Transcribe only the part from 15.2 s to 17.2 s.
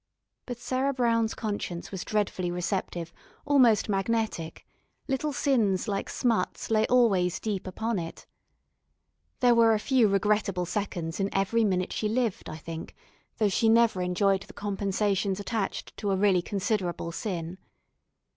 attached to a really considerable